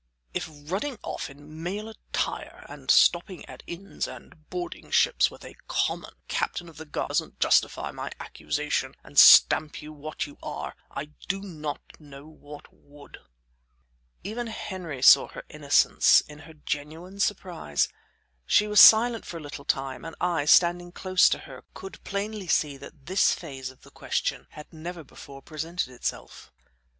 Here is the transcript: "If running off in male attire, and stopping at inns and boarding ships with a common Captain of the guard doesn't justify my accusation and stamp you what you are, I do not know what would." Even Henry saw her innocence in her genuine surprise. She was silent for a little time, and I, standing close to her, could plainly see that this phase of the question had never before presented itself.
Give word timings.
"If 0.33 0.49
running 0.49 0.97
off 1.03 1.29
in 1.29 1.61
male 1.61 1.87
attire, 1.87 2.65
and 2.67 2.89
stopping 2.89 3.45
at 3.45 3.61
inns 3.67 4.07
and 4.07 4.49
boarding 4.49 4.89
ships 4.89 5.29
with 5.29 5.45
a 5.45 5.53
common 5.67 6.15
Captain 6.27 6.67
of 6.69 6.77
the 6.77 6.87
guard 6.87 7.09
doesn't 7.09 7.39
justify 7.39 7.91
my 7.91 8.09
accusation 8.19 8.95
and 9.03 9.19
stamp 9.19 9.79
you 9.79 9.93
what 9.93 10.25
you 10.25 10.39
are, 10.41 10.75
I 10.89 11.11
do 11.27 11.39
not 11.43 11.81
know 11.99 12.25
what 12.25 12.65
would." 12.73 13.19
Even 14.23 14.47
Henry 14.47 15.03
saw 15.03 15.27
her 15.27 15.43
innocence 15.49 16.21
in 16.21 16.39
her 16.49 16.53
genuine 16.55 17.19
surprise. 17.19 17.87
She 18.47 18.65
was 18.65 18.79
silent 18.79 19.23
for 19.23 19.37
a 19.37 19.41
little 19.41 19.65
time, 19.65 20.03
and 20.03 20.15
I, 20.19 20.45
standing 20.45 20.91
close 20.91 21.29
to 21.29 21.37
her, 21.37 21.63
could 21.75 22.03
plainly 22.03 22.47
see 22.47 22.75
that 22.77 23.05
this 23.05 23.35
phase 23.35 23.69
of 23.69 23.81
the 23.83 23.91
question 23.91 24.47
had 24.49 24.73
never 24.73 25.03
before 25.03 25.43
presented 25.43 25.89
itself. 25.89 26.51